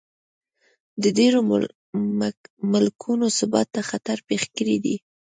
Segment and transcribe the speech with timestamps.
[1.03, 1.39] د ډېرو
[2.71, 4.95] ملکونو ثبات ته خطر پېښ کړی دی.